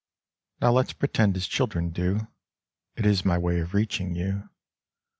[0.61, 2.21] Now, let's pretend as children do;
[2.95, 4.49] It is my way of reaching you.